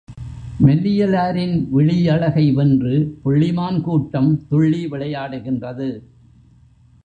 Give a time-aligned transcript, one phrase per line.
[0.59, 5.89] மெல்லியலாரின் விழியழகை வென்று, புள்ளிமான் கூட்டம் துள்ளி விளையாடுகின்றது.